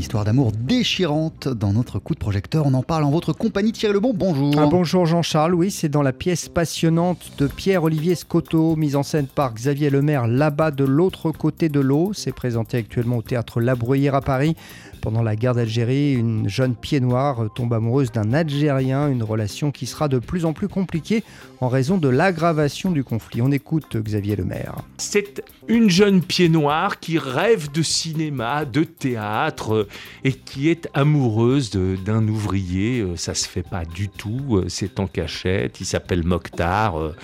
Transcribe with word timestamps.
histoire 0.00 0.24
d'amour 0.24 0.52
déchirante 0.52 1.46
dans 1.46 1.74
notre 1.74 1.98
coup 1.98 2.14
de 2.14 2.18
projecteur. 2.18 2.64
On 2.66 2.72
en 2.72 2.82
parle 2.82 3.04
en 3.04 3.10
votre 3.10 3.34
compagnie. 3.34 3.70
Thierry 3.70 3.92
Lebon, 3.92 4.14
bonjour. 4.14 4.54
Ah, 4.56 4.66
bonjour 4.66 5.04
Jean-Charles, 5.04 5.54
oui, 5.54 5.70
c'est 5.70 5.90
dans 5.90 6.00
la 6.00 6.14
pièce 6.14 6.48
passionnante 6.48 7.32
de 7.36 7.46
Pierre-Olivier 7.46 8.14
Scotto, 8.14 8.76
mise 8.76 8.96
en 8.96 9.02
scène 9.02 9.26
par 9.26 9.52
Xavier 9.52 9.90
Lemaire, 9.90 10.26
là-bas 10.26 10.70
de 10.70 10.84
l'autre 10.84 11.32
côté 11.32 11.68
de 11.68 11.80
l'eau. 11.80 12.12
C'est 12.14 12.32
présenté 12.32 12.78
actuellement 12.78 13.18
au 13.18 13.22
théâtre 13.22 13.60
La 13.60 13.74
Bruyère 13.74 14.14
à 14.14 14.22
Paris. 14.22 14.56
Pendant 15.02 15.22
la 15.22 15.34
guerre 15.34 15.54
d'Algérie, 15.54 16.12
une 16.12 16.48
jeune 16.48 16.74
pied 16.74 17.00
noire 17.00 17.48
tombe 17.54 17.72
amoureuse 17.72 18.12
d'un 18.12 18.34
Algérien, 18.34 19.08
une 19.08 19.22
relation 19.22 19.70
qui 19.70 19.86
sera 19.86 20.08
de 20.08 20.18
plus 20.18 20.44
en 20.44 20.52
plus 20.52 20.68
compliquée 20.68 21.24
en 21.60 21.68
raison 21.68 21.96
de 21.96 22.08
l'aggravation 22.08 22.90
du 22.90 23.02
conflit. 23.02 23.40
On 23.40 23.50
écoute 23.50 23.96
Xavier 23.96 24.36
Lemaire. 24.36 24.76
C'est 24.98 25.42
une 25.68 25.88
jeune 25.88 26.20
pied 26.20 26.48
noire 26.48 27.00
qui 27.00 27.18
rêve 27.18 27.70
de 27.72 27.82
cinéma, 27.82 28.64
de 28.66 28.84
théâtre 28.84 29.86
et 30.24 30.32
qui 30.32 30.68
est 30.68 30.88
amoureuse 30.94 31.70
d'un 31.70 32.26
ouvrier. 32.28 33.00
Euh, 33.00 33.16
ça 33.16 33.34
se 33.34 33.48
fait 33.48 33.62
pas 33.62 33.84
du 33.84 34.08
tout. 34.08 34.56
Euh, 34.56 34.64
c'est 34.68 35.00
en 35.00 35.06
cachette. 35.06 35.80
Il 35.80 35.86
s'appelle 35.86 36.24
Mokhtar. 36.24 36.98
Euh, 36.98 37.16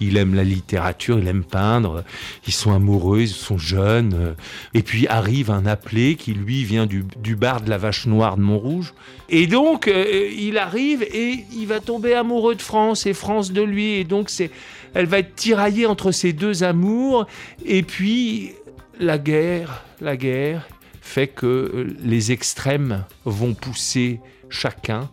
il 0.00 0.16
aime 0.16 0.34
la 0.34 0.44
littérature, 0.44 1.18
il 1.18 1.28
aime 1.28 1.44
peindre. 1.44 2.04
Ils 2.46 2.52
sont 2.52 2.72
amoureux, 2.72 3.20
ils 3.20 3.28
sont 3.28 3.58
jeunes. 3.58 4.34
Et 4.74 4.82
puis 4.82 5.06
arrive 5.06 5.50
un 5.50 5.66
appelé 5.66 6.16
qui 6.16 6.34
lui 6.34 6.64
vient 6.64 6.86
du, 6.86 7.36
bar 7.36 7.60
de 7.60 7.70
la 7.70 7.78
Vache 7.78 8.06
Noire 8.06 8.36
de 8.36 8.42
Montrouge. 8.42 8.94
Et 9.28 9.46
donc 9.46 9.90
il 9.90 10.58
arrive 10.58 11.02
et 11.02 11.44
il 11.52 11.66
va 11.66 11.80
tomber 11.80 12.14
amoureux 12.14 12.54
de 12.54 12.62
France 12.62 13.06
et 13.06 13.14
France 13.14 13.52
de 13.52 13.62
lui. 13.62 13.94
Et 13.94 14.04
donc 14.04 14.28
c'est, 14.28 14.50
elle 14.94 15.06
va 15.06 15.18
être 15.20 15.34
tiraillée 15.34 15.86
entre 15.86 16.10
ces 16.10 16.32
deux 16.32 16.64
amours. 16.64 17.26
Et 17.64 17.82
puis 17.82 18.52
la 18.98 19.18
guerre, 19.18 19.84
la 20.00 20.16
guerre 20.16 20.66
fait 21.02 21.26
que 21.26 21.46
euh, 21.46 21.96
les 22.02 22.32
extrêmes 22.32 23.04
vont 23.24 23.52
pousser 23.52 24.20
chacun 24.48 25.10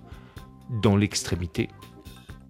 dans 0.81 0.95
l'extrémité. 0.95 1.67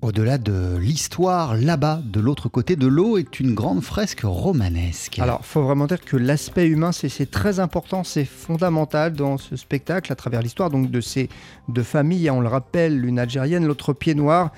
Au-delà 0.01 0.37
de 0.37 0.77
l'histoire, 0.77 1.55
là-bas, 1.55 2.01
de 2.05 2.19
l'autre 2.19 2.47
côté 2.47 2.75
de 2.75 2.87
l'eau, 2.87 3.17
est 3.17 3.39
une 3.39 3.53
grande 3.53 3.81
fresque 3.81 4.21
romanesque. 4.23 5.19
Alors, 5.19 5.39
il 5.41 5.45
faut 5.45 5.61
vraiment 5.61 5.87
dire 5.87 5.99
que 5.99 6.15
l'aspect 6.15 6.67
humain, 6.67 6.91
c'est 6.93 7.29
très 7.29 7.59
important, 7.59 8.05
c'est 8.05 8.23
fondamental 8.23 9.13
dans 9.13 9.37
ce 9.37 9.57
spectacle, 9.57 10.11
à 10.11 10.15
travers 10.15 10.41
l'histoire 10.41 10.69
donc 10.69 10.89
de 10.89 11.01
ces 11.01 11.27
deux 11.67 11.83
familles. 11.83 12.29
On 12.29 12.39
le 12.39 12.47
rappelle, 12.47 12.97
l'une 12.97 13.19
algérienne, 13.19 13.65
l'autre 13.65 13.91
pied 13.91 14.15
noir. 14.15 14.51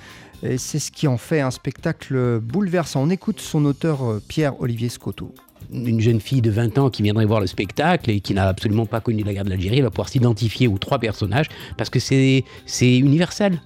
Et 0.44 0.58
c'est 0.58 0.80
ce 0.80 0.91
qui 0.91 1.08
en 1.08 1.17
fait 1.17 1.41
un 1.41 1.52
spectacle 1.52 2.39
bouleversant. 2.39 3.02
On 3.03 3.09
écoute 3.09 3.39
son 3.39 3.66
auteur 3.66 4.03
euh, 4.03 4.22
Pierre-Olivier 4.28 4.89
Scotto 4.89 5.34
une 5.73 6.02
jeune 6.02 6.20
fille 6.20 6.42
de 6.42 6.52
20 6.52 6.78
ans 6.78 6.90
qui 6.90 7.04
viendrait 7.04 7.26
voir 7.26 7.40
le 7.40 7.48
spectacle 7.48 8.09
et 8.09 8.20
qui 8.20 8.34
n'a 8.34 8.48
absolument 8.48 8.86
pas 8.86 9.00
connu 9.00 9.23
la 9.23 9.34
guerre 9.34 9.45
de 9.45 9.50
l'Algérie 9.50 9.81
va 9.81 9.90
pouvoir 9.90 10.09
s'identifier 10.09 10.68
aux 10.68 10.78
trois 10.78 11.00
personnages 11.00 11.48
parce 11.78 11.90
que 11.90 12.00
c'est 12.00 12.44
universel. 12.81 13.59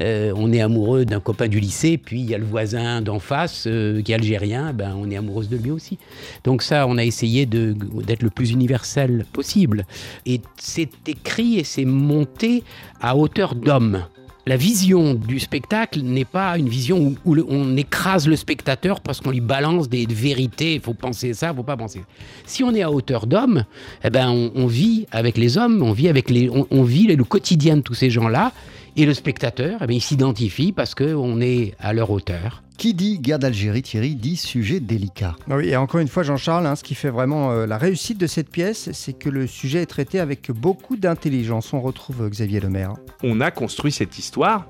Euh, 0.00 0.32
on 0.36 0.52
est 0.52 0.60
amoureux 0.60 1.04
d'un 1.04 1.20
copain 1.20 1.48
du 1.48 1.58
lycée, 1.58 1.98
puis 1.98 2.20
il 2.20 2.30
y 2.30 2.34
a 2.34 2.38
le 2.38 2.44
voisin 2.44 3.02
d'en 3.02 3.18
face 3.18 3.64
euh, 3.66 4.00
qui 4.00 4.12
est 4.12 4.14
algérien, 4.14 4.72
ben 4.72 4.96
on 4.96 5.10
est 5.10 5.16
amoureuse 5.16 5.48
de 5.48 5.56
lui 5.56 5.72
aussi. 5.72 5.98
Donc 6.44 6.62
ça, 6.62 6.86
on 6.86 6.98
a 6.98 7.04
essayé 7.04 7.46
d'être 7.46 8.22
le 8.22 8.30
plus 8.30 8.52
universel 8.52 9.26
possible. 9.32 9.86
Et 10.24 10.40
c'est 10.56 10.90
écrit 11.08 11.58
et 11.58 11.64
c'est 11.64 11.84
monté 11.84 12.62
à 13.00 13.16
hauteur 13.16 13.54
d'homme 13.54 14.04
la 14.48 14.56
vision 14.56 15.12
du 15.12 15.38
spectacle 15.40 16.00
n'est 16.00 16.24
pas 16.24 16.56
une 16.56 16.70
vision 16.70 17.14
où, 17.26 17.36
on 17.50 17.76
écrase 17.76 18.26
le 18.26 18.34
spectateur 18.34 19.02
parce 19.02 19.20
qu'on 19.20 19.30
lui 19.30 19.42
balance 19.42 19.90
des 19.90 20.06
vérités. 20.08 20.72
Il 20.72 20.80
faut 20.80 20.94
penser 20.94 21.34
ça, 21.34 21.50
il 21.50 21.56
faut 21.56 21.62
pas 21.62 21.76
penser. 21.76 22.00
Si 22.46 22.64
on 22.64 22.74
est 22.74 22.80
à 22.80 22.90
hauteur 22.90 23.26
d'homme, 23.26 23.64
eh 24.02 24.08
ben 24.08 24.50
on, 24.54 24.66
vit 24.66 25.06
avec 25.12 25.36
les 25.36 25.58
hommes, 25.58 25.82
on 25.82 25.92
vit 25.92 26.08
avec 26.08 26.30
les, 26.30 26.48
on, 26.50 26.82
vit 26.82 27.06
le 27.08 27.22
quotidien 27.24 27.76
de 27.76 27.82
tous 27.82 27.92
ces 27.92 28.08
gens-là. 28.08 28.52
Et 28.98 29.06
le 29.06 29.14
spectateur, 29.14 29.78
eh 29.80 29.86
ben, 29.86 29.94
il 29.94 30.00
s'identifie 30.00 30.72
parce 30.72 30.96
qu'on 30.96 31.40
est 31.40 31.72
à 31.78 31.92
leur 31.92 32.10
hauteur. 32.10 32.64
Qui 32.78 32.94
dit 32.94 33.20
guerre 33.20 33.38
d'Algérie, 33.38 33.82
Thierry, 33.82 34.16
dit 34.16 34.34
sujet 34.34 34.80
délicat. 34.80 35.36
Ah 35.48 35.56
oui, 35.56 35.68
et 35.68 35.76
encore 35.76 36.00
une 36.00 36.08
fois, 36.08 36.24
Jean-Charles, 36.24 36.66
hein, 36.66 36.74
ce 36.74 36.82
qui 36.82 36.96
fait 36.96 37.08
vraiment 37.08 37.52
euh, 37.52 37.64
la 37.64 37.78
réussite 37.78 38.18
de 38.18 38.26
cette 38.26 38.50
pièce, 38.50 38.90
c'est 38.92 39.12
que 39.12 39.28
le 39.28 39.46
sujet 39.46 39.82
est 39.82 39.86
traité 39.86 40.18
avec 40.18 40.50
beaucoup 40.50 40.96
d'intelligence. 40.96 41.72
On 41.72 41.80
retrouve 41.80 42.28
Xavier 42.28 42.58
Lemaire. 42.58 42.94
On 43.22 43.40
a 43.40 43.52
construit 43.52 43.92
cette 43.92 44.18
histoire 44.18 44.66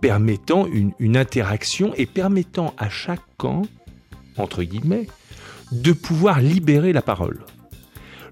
permettant 0.00 0.66
une, 0.66 0.90
une 0.98 1.16
interaction 1.16 1.94
et 1.94 2.06
permettant 2.06 2.74
à 2.78 2.88
chacun, 2.88 3.62
entre 4.38 4.64
guillemets, 4.64 5.06
de 5.70 5.92
pouvoir 5.92 6.40
libérer 6.40 6.92
la 6.92 7.02
parole. 7.02 7.44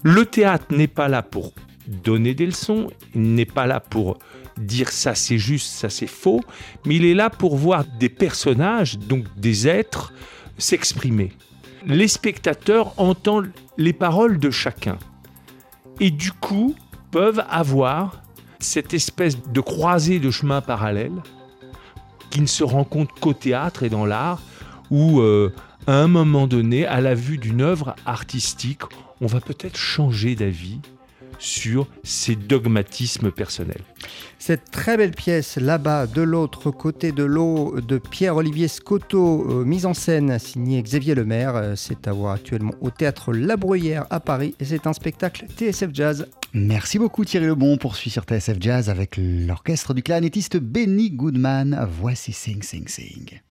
Le 0.03 0.25
théâtre 0.25 0.65
n'est 0.71 0.87
pas 0.87 1.07
là 1.07 1.21
pour 1.23 1.53
donner 1.89 2.33
des 2.33 2.45
leçons, 2.45 2.87
il 3.15 3.33
n'est 3.33 3.45
pas 3.45 3.65
là 3.65 3.79
pour 3.79 4.19
dire 4.57 4.89
ça 4.89 5.15
c'est 5.15 5.37
juste, 5.37 5.67
ça 5.67 5.89
c'est 5.89 6.07
faux, 6.07 6.41
mais 6.85 6.95
il 6.95 7.05
est 7.05 7.13
là 7.13 7.29
pour 7.29 7.55
voir 7.55 7.85
des 7.99 8.09
personnages, 8.09 8.97
donc 8.99 9.25
des 9.37 9.67
êtres, 9.67 10.13
s'exprimer. 10.57 11.31
Les 11.85 12.07
spectateurs 12.07 12.93
entendent 12.99 13.51
les 13.77 13.93
paroles 13.93 14.37
de 14.37 14.51
chacun 14.51 14.97
et 15.99 16.11
du 16.11 16.31
coup 16.31 16.75
peuvent 17.11 17.43
avoir 17.49 18.21
cette 18.59 18.93
espèce 18.93 19.41
de 19.41 19.61
croisée 19.61 20.19
de 20.19 20.29
chemins 20.29 20.61
parallèles 20.61 21.23
qui 22.29 22.41
ne 22.41 22.45
se 22.45 22.63
rencontre 22.63 23.15
qu'au 23.15 23.33
théâtre 23.33 23.83
et 23.83 23.89
dans 23.89 24.05
l'art, 24.05 24.41
où 24.91 25.21
euh, 25.21 25.53
à 25.87 25.93
un 25.93 26.07
moment 26.07 26.45
donné, 26.45 26.85
à 26.85 27.01
la 27.01 27.15
vue 27.15 27.37
d'une 27.37 27.61
œuvre 27.61 27.95
artistique, 28.05 28.81
on 29.21 29.25
va 29.25 29.41
peut-être 29.41 29.77
changer 29.77 30.35
d'avis 30.35 30.79
sur 31.39 31.87
ses 32.03 32.35
dogmatismes 32.35 33.31
personnels. 33.31 33.81
Cette 34.37 34.71
très 34.71 34.97
belle 34.97 35.11
pièce 35.11 35.57
là-bas, 35.57 36.07
de 36.07 36.21
l'autre 36.21 36.71
côté 36.71 37.11
de 37.11 37.23
l'eau, 37.23 37.75
de 37.79 37.97
Pierre-Olivier 37.97 38.67
Scotto, 38.67 39.45
euh, 39.49 39.65
mise 39.65 39.85
en 39.85 39.93
scène, 39.93 40.37
signée 40.39 40.81
Xavier 40.81 41.15
Lemaire, 41.15 41.55
euh, 41.55 41.73
c'est 41.75 42.07
à 42.07 42.13
voir 42.13 42.33
actuellement 42.33 42.73
au 42.81 42.89
théâtre 42.89 43.33
La 43.33 43.57
Bruyère 43.57 44.05
à 44.09 44.19
Paris 44.19 44.55
et 44.59 44.65
c'est 44.65 44.87
un 44.87 44.93
spectacle 44.93 45.45
TSF 45.57 45.89
Jazz. 45.93 46.27
Merci 46.53 46.99
beaucoup 46.99 47.25
Thierry 47.25 47.45
Lebon. 47.47 47.77
Poursuit 47.77 48.09
sur 48.09 48.23
TSF 48.23 48.57
Jazz 48.59 48.89
avec 48.89 49.17
l'orchestre 49.17 49.93
du 49.93 50.03
clarinettiste 50.03 50.57
Benny 50.57 51.11
Goodman. 51.11 51.87
Voici 51.99 52.33
Sing 52.33 52.63
Sing 52.63 52.87
Sing. 52.87 53.39